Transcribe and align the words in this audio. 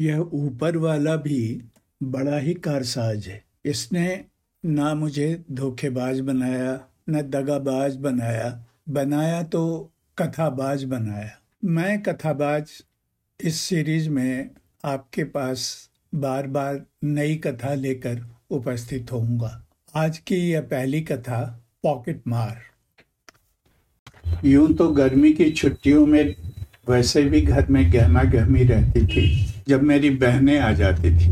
यह 0.00 0.18
ऊपर 0.18 0.76
वाला 0.76 1.16
भी 1.16 1.62
बड़ा 2.02 2.38
ही 2.38 2.54
कारसाज 2.54 3.26
है। 3.26 3.44
इसने 3.64 4.24
ना 4.64 4.94
मुझे 4.94 5.44
धोखेबाज 5.50 6.20
बनाया, 6.20 6.80
न 7.08 7.22
दगाबाज 7.22 7.96
बनाया। 7.96 8.64
बनाया 8.88 9.42
तो 9.42 9.92
कथाबाज 10.18 10.84
बनाया। 10.84 11.30
मैं 11.64 12.02
कथाबाज 12.02 12.70
इस 13.40 13.60
सीरीज़ 13.60 14.10
में 14.10 14.50
आपके 14.84 15.24
पास 15.24 15.90
बार 16.14 16.46
बार 16.46 16.84
नई 17.04 17.36
कथा 17.36 17.74
लेकर 17.74 18.20
उपस्थित 18.50 19.12
होऊँगा। 19.12 19.66
आज 19.94 20.18
की 20.18 20.36
यह 20.36 20.60
पहली 20.60 21.00
कथा, 21.00 21.64
पॉकेट 21.82 22.22
मार। 22.28 22.60
यूँ 24.44 24.72
तो 24.74 24.88
गर्मी 24.88 25.32
की 25.32 25.50
छुट्टियों 25.50 26.06
में 26.06 26.34
वैसे 26.90 27.22
भी 27.22 27.40
घर 27.40 27.66
में 27.66 27.92
गहमा 27.92 28.22
गहमी 28.22 28.64
रहती 28.64 29.06
थी। 29.06 29.46
जब 29.68 29.82
मेरी 29.82 30.10
बहनें 30.10 30.58
आ 30.58 30.72
जाती 30.72 31.10
थी, 31.10 31.30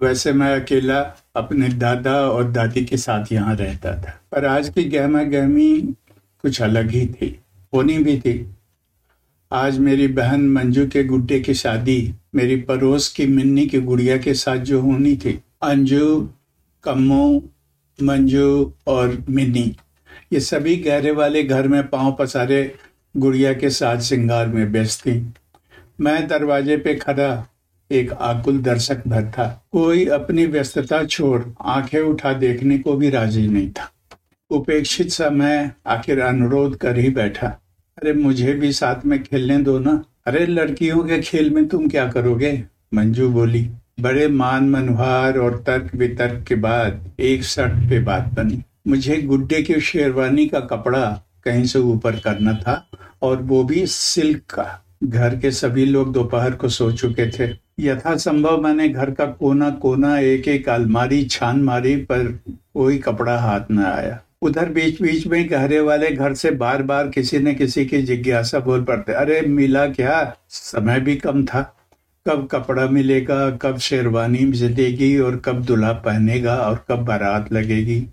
वैसे 0.00 0.32
मैं 0.32 0.60
अकेला 0.60 1.00
अपने 1.36 1.68
दादा 1.68 2.14
और 2.28 2.50
दादी 2.52 2.84
के 2.84 2.96
साथ 2.96 3.32
यहाँ 3.32 3.56
रहता 3.56 3.92
था। 3.94 4.20
पर 4.32 4.44
आज 4.44 4.68
की 4.68 4.84
गहमा 4.84 5.22
गहमी 5.22 5.80
कुछ 6.42 6.62
अलग 6.62 6.90
ही 6.90 7.06
थी, 7.06 7.38
होनी 7.74 7.98
भी 7.98 8.18
थी। 8.20 8.50
आज 9.52 9.78
मेरी 9.78 10.08
बहन 10.08 10.48
मंजू 10.48 10.86
के 10.86 11.04
गुड्डे 11.04 11.40
की 11.40 11.54
शादी, 11.54 12.14
मेरी 12.34 12.56
पड़ोस 12.56 13.08
की 13.08 13.26
मिन्नी 13.26 13.66
की 13.66 13.80
गुड़िया 13.80 14.16
के 14.18 14.34
साथ 14.34 14.56
जो 14.56 14.80
होनी 14.80 15.16
थी, 15.16 15.40
अंजू, 15.62 16.28
कम्मू, 16.84 17.42
मंजू 18.02 18.72
और 18.86 19.24
मिन्नी, 19.30 19.76
ये 20.32 20.40
सभी 20.40 20.76
गहरे 20.76 21.10
वाले 21.10 21.42
घर 21.42 21.68
में 21.68 21.82
पाँव 21.88 22.16
पसारे 22.18 22.74
गुड़िया 23.16 23.52
के 23.52 23.70
साथ 23.70 23.98
श्रृंगार 23.98 24.46
में 24.46 24.64
व्यस्त 24.64 25.00
थी 25.00 25.32
मैं 26.00 26.28
दरवाजे 26.28 26.76
पे 26.76 26.94
खड़ा, 26.94 27.46
एक 27.90 28.12
आकुल 28.12 28.58
दर्शक 28.58 29.08
भर 29.08 29.22
था। 29.22 29.66
कोई 29.72 30.06
अपनी 30.06 30.46
व्यस्तता 30.46 31.04
छोड़ 31.04 31.42
आँखें 31.60 32.00
उठा 32.00 32.32
देखने 32.32 32.78
को 32.78 32.92
भी 32.92 33.10
राज़ी 33.10 33.48
नहीं 33.48 33.70
था। 33.70 33.92
उपेक्षित 34.50 35.10
सा 35.10 35.30
मैं 35.30 35.72
आखिर 35.86 36.20
अनुरोध 36.20 36.76
कर 36.76 36.98
ही 36.98 37.10
बैठा। 37.10 37.46
अरे 37.98 38.12
मुझे 38.12 38.54
भी 38.54 38.72
साथ 38.72 39.06
में 39.06 39.22
खेलने 39.22 39.58
दो 39.58 39.78
ना। 39.78 40.04
अरे 40.26 40.46
लड़कियों 40.46 41.04
के 41.04 41.20
खेल 41.20 41.50
में 41.50 41.68
तुम 41.68 41.88
क्या 41.88 42.08
करोगे? 42.08 42.64
मंजू 42.94 43.28
बोली। 43.28 43.70
बड़े 44.00 44.28
मान 44.28 44.70
मनोहार 44.70 45.38
और 45.38 45.64
तर्क 45.66 45.94
वितर्क 45.94 46.44
के 46.44 46.54
बाद 46.54 47.10
एक 47.20 47.44
शर्त 47.44 47.90
पे 47.90 48.00
बात 48.00 48.34
बनी। 48.34 48.62
मुझे 48.88 49.22
गुड्डे 49.22 49.62
की 49.62 49.80
शेरवानी 49.80 50.46
का 50.46 50.60
कपड़ा 50.60 51.22
कहीं 51.44 51.64
से 51.64 51.78
ऊपर 51.78 52.12
करना 52.12 52.52
था 52.52 52.88
और 53.22 53.42
वो 53.42 53.64
भी 53.64 53.86
सिल्क 53.86 54.38
का। 54.38 54.84
घर 55.04 55.36
के 55.36 55.50
सभी 55.50 55.84
लोग 55.84 56.12
दोपहर 56.12 56.50
को 56.50 56.68
सो 56.68 56.92
चुके 56.92 57.30
थे। 57.30 57.56
यथासंभव 57.80 58.62
मैंने 58.62 58.88
घर 58.88 59.10
का 59.10 59.26
कोना 59.26 59.70
कोना 59.70 60.18
एक 60.18 60.48
एक 60.48 60.68
अलमारी 60.68 61.24
छान 61.24 61.62
मारी 61.62 61.96
पर 61.96 62.40
कोई 62.74 62.98
कपड़ा 62.98 63.38
हाथ 63.38 63.60
न 63.70 63.78
आया। 63.78 64.20
उधर 64.42 64.68
बीच 64.68 65.02
बीच 65.02 65.26
में 65.26 65.50
गहरे 65.50 65.80
वाले 65.80 66.10
घर 66.10 66.34
से 66.34 66.50
बार 66.50 66.82
बार 66.82 67.08
किसी 67.08 67.38
न 67.38 67.54
किसी 67.54 67.86
की 67.86 68.02
जिज्ञासा 68.02 68.58
बोल 68.58 68.82
पड़ते, 68.82 69.12
अरे, 69.12 69.40
मिला 69.40 69.86
क्या? 69.86 70.36
समय 70.48 71.00
भी 71.00 71.16
कम 71.16 71.44
था। 71.44 71.76
कब 72.28 72.48
कपड़ा 72.50 72.86
मिलेगा, 72.86 73.50
कब 73.50 73.78
शेरवानी 73.78 74.44
मिलेगी 74.44 75.18
और 75.18 75.36
कब 75.36 75.62
दुल्हा 75.62 75.92
पहनेगा 75.92 76.56
और 76.56 76.84
कब 76.88 76.96
बारात 76.96 77.52
लगेगी। 77.52 78.06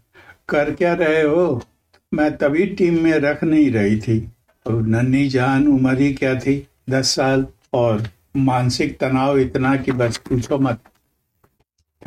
कर 0.49 0.71
क्या 0.71 0.93
रहे 0.93 1.23
हो? 1.23 1.63
मैं 2.11 2.37
तभी 2.37 2.65
टीम 2.65 3.03
में 3.03 3.13
रख 3.13 3.43
नहीं 3.43 3.71
रही 3.71 3.99
थी। 3.99 4.19
और 4.65 4.81
नन्ही 4.81 5.27
जान 5.29 5.67
उम्र 5.67 5.97
ही 5.97 6.13
क्या 6.13 6.33
थी? 6.35 6.67
दस 6.89 7.15
साल। 7.15 7.45
और 7.73 8.03
मानसिक 8.37 8.97
तनाव 8.99 9.37
इतना 9.39 9.75
कि 9.75 9.91
बस 9.91 10.17
पूछो 10.17 10.57
मत। 10.57 10.79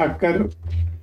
थक 0.01 0.19
कर 0.25 0.43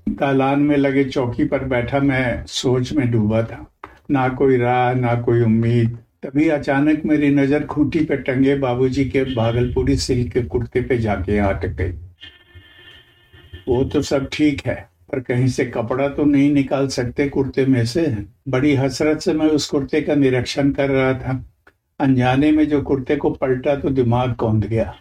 दालान 0.09 0.59
में 0.59 0.75
लगे 0.77 1.03
चौकी 1.03 1.45
पर 1.45 1.63
बैठा 1.63 1.99
मैं 1.99 2.45
सोच 2.45 2.93
में 2.93 3.11
डूबा 3.11 3.43
था। 3.43 3.65
ना 4.11 4.27
कोई 4.29 4.57
राह, 4.57 4.93
ना 4.93 5.13
कोई 5.21 5.41
उम्मीद। 5.41 5.97
तभी 6.23 6.49
अचानक 6.49 7.05
मेरी 7.05 7.29
नज़र 7.29 7.65
खूंटी 7.65 7.99
पे 7.99 8.17
टंगे 8.17 8.55
बाबूजी 8.55 9.05
के 9.05 9.23
भागलपुरी 9.35 9.97
सिल्क 9.97 10.33
के 10.33 10.43
कुर्ते 10.43 10.81
पे 10.81 10.97
जाके 10.97 11.37
अटक 11.37 11.75
गई। 11.75 11.91
वो 13.67 13.83
तो 13.83 14.01
सब 14.01 14.29
ठीक 14.33 14.65
है। 14.65 14.89
पर 15.11 15.19
कहीं 15.19 15.47
से 15.47 15.65
कपड़ा 15.65 16.07
तो 16.07 16.25
नहीं 16.25 16.51
निकाल 16.53 16.87
सकते 16.87 17.27
कुर्ते 17.29 17.65
में 17.65 17.85
से। 17.85 18.15
बड़ी 18.47 18.75
हसरत 18.75 19.19
से 19.19 19.33
मैं 19.33 19.45
उस 19.45 19.69
कुर्ते 19.69 20.01
का 20.01 20.15
निरीक्षण 20.15 20.71
कर 20.71 20.89
रहा 20.89 21.13
था। 21.13 21.43
अनजाने 21.99 22.51
में 22.51 22.67
जो 22.67 22.81
कुर्ते 22.81 23.15
को 23.15 23.29
पलटा 23.29 23.75
तो 23.75 23.89
दिमाग 23.89 24.33
कौंध 24.35 24.65
गया। 24.65 24.93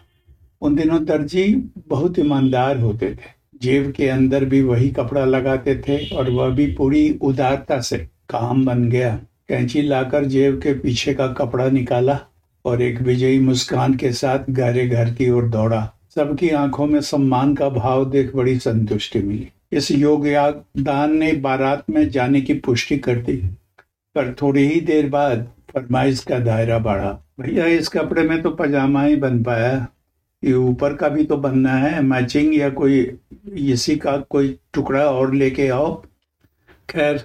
उन 0.61 0.75
दिनों 0.75 1.03
दर्जी 1.05 1.71
बहुत 1.87 2.19
ईमानदार 2.19 2.79
होते 2.79 3.09
थे। 3.09 3.35
जेब 3.61 3.91
के 3.91 4.07
अंदर 4.07 4.45
भी 4.45 4.61
वही 4.61 4.89
कपड़ा 4.89 5.25
लगाते 5.25 5.75
थे 5.87 5.97
और 6.15 6.29
वह 6.29 6.49
भी 6.49 6.67
पूरी 6.67 7.19
उदारता 7.21 7.79
से 7.81 7.97
काम 8.29 8.65
बन 8.65 8.89
गया। 8.89 9.15
कैंची 9.47 9.81
लाकर 9.81 10.25
जेब 10.25 10.61
के 10.61 10.73
पीछे 10.73 11.13
का 11.13 11.27
कपड़ा 11.27 11.69
निकाला 11.69 12.19
और 12.65 12.81
एक 12.81 13.01
विजयी 13.01 13.39
मुस्कान 13.39 13.93
के 13.93 14.11
साथ 14.11 14.39
गहरे 14.49 14.87
घर 14.87 15.13
की 15.13 15.29
ओर 15.29 15.47
दौड़ा। 15.47 15.93
सबकी 16.15 16.49
आँखों 16.49 16.85
में 16.85 17.01
सम्मान 17.01 17.55
का 17.55 17.69
भाव 17.69 18.09
देख 18.09 18.35
बड़ी 18.35 18.57
संतुष्टि 18.59 19.19
मिली। 19.19 19.47
इस 19.71 19.91
योग 19.91 20.27
ने 21.09 21.33
बारात 21.33 21.83
में 21.89 22.09
जाने 22.09 22.41
की 22.41 22.53
पुष्टि 22.53 22.97
कर 22.97 23.15
दी। 23.15 23.37
पर 24.15 24.35
थोड़ी 24.41 24.67
ही 24.67 24.81
देर 24.81 25.09
बाद 25.09 25.51
फरमाइश 25.73 26.23
का 26.23 26.39
दायरा 26.39 26.79
बढ़ा। 26.79 27.23
भैया, 27.39 27.65
इस 27.65 27.87
कपड़े 27.87 28.21
में 28.21 28.41
तो 28.41 28.51
पजामा 28.51 29.03
ही 29.03 29.15
बन 29.15 29.43
पाया। 29.43 29.87
ये 30.43 30.53
ऊपर 30.53 30.93
का 30.93 31.09
भी 31.09 31.23
तो 31.23 31.37
बनना 31.37 31.73
है। 31.73 32.01
मैचिंग 32.01 32.55
या 32.55 32.69
कोई 32.69 33.17
इसी 33.53 33.95
का 33.95 34.17
कोई 34.17 34.59
टुकड़ा 34.73 35.05
और 35.05 35.33
लेके 35.33 35.67
आओ। 35.67 36.03
खैर, 36.89 37.23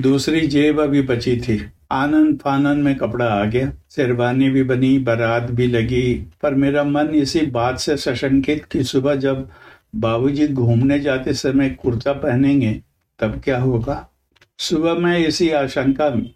दूसरी 0.00 0.40
जेब 0.46 0.80
अभी 0.80 1.02
बची 1.02 1.36
थी। 1.36 1.66
आनंद 1.90 2.38
फानंद 2.38 2.84
में 2.84 2.96
कपड़ा 2.96 3.26
आ 3.26 3.44
गया। 3.44 3.72
शेरवानी 3.90 4.50
भी 4.50 4.62
बनी, 4.62 4.98
बारात 4.98 5.50
भी 5.50 5.66
लगी। 5.66 6.26
पर 6.42 6.54
मेरा 6.54 6.84
मन 6.84 7.06
इसी 7.06 7.40
बात 7.40 7.78
से 7.78 7.96
सशंकित 7.96 8.64
कि 8.64 8.84
सुबह 8.84 9.14
जब 9.14 9.48
बाबूजी 9.94 10.46
घूमने 10.48 10.98
जाते 11.00 11.32
समय 11.32 11.70
कुर्ता 11.70 12.12
पहनेंगे, 12.12 12.72
तब 13.18 13.40
क्या 13.44 13.58
होगा? 13.58 14.08
सुबह 14.58 14.94
मैं 14.94 15.18
इसी 15.18 15.50
आशंका 15.50 16.08
में, 16.10 16.30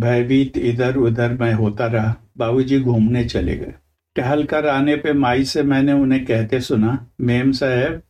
भयभीत 0.00 0.58
इधर 0.58 0.96
उधर 0.96 1.32
में 1.32 1.52
होता 1.52 1.86
रहा। 1.86 2.14
बाबूजी 2.38 2.80
घूमने 2.80 3.24
चले 3.24 3.56
गए। 3.56 3.74
टहल 4.16 4.44
कर 4.44 4.66
आने 4.66 4.96
पे 4.96 5.12
माई 5.12 5.44
से 5.44 5.62
मैंने 5.62 5.92
उन्हें 5.92 6.24
कहते 6.24 6.60
सुना, 6.60 7.06
मेम 7.20 7.52
साहेब, 7.52 8.00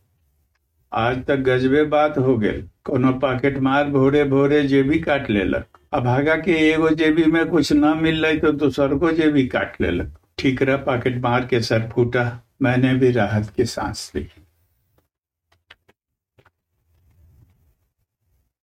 आज 0.91 1.23
तक 1.25 1.39
गजबे 1.39 1.83
बात 1.83 2.17
हो 2.17 2.37
गए। 2.37 2.63
कोनो 2.83 3.11
पॉकेट 3.13 3.57
मार 3.59 3.89
भोरे 3.89 4.23
भोरे 4.23 4.61
जेबी 4.63 4.99
काट 4.99 5.29
ले 5.29 5.39
लेलक 5.39 5.65
अभागा 5.93 6.35
के 6.35 6.51
एगो 6.69 6.89
जेबी 6.89 7.23
में 7.23 7.45
कुछ 7.45 7.71
न 7.73 7.97
मिल 7.97 8.25
रही 8.25 8.37
तो 8.39 8.51
दूसर 8.51 8.95
को 8.95 9.11
जेबी 9.11 9.45
काट 9.47 9.81
लेलक। 9.81 10.17
ठीक 10.37 10.61
रहा, 10.63 10.77
पॉकेट 10.77 11.21
मार 11.21 11.45
के 11.45 11.61
सर 11.61 11.89
फूटा। 11.89 12.23
मैंने 12.61 12.93
भी 12.93 13.11
राहत 13.11 13.49
की 13.57 13.65
सांस 13.65 14.11
ली। 14.15 14.27